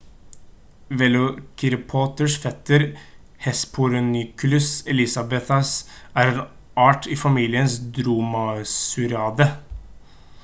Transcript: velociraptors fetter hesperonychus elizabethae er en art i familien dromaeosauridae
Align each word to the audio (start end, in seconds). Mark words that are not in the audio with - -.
velociraptors 1.01 2.37
fetter 2.45 2.85
hesperonychus 3.47 4.69
elizabethae 4.95 6.23
er 6.23 6.31
en 6.31 6.39
art 6.87 7.09
i 7.17 7.19
familien 7.25 7.69
dromaeosauridae 7.99 9.49